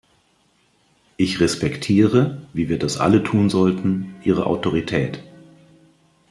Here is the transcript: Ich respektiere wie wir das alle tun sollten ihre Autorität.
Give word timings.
Ich 1.15 1.39
respektiere 1.41 2.41
wie 2.53 2.69
wir 2.69 2.79
das 2.79 2.97
alle 2.97 3.21
tun 3.21 3.51
sollten 3.51 4.15
ihre 4.23 4.47
Autorität. 4.47 5.23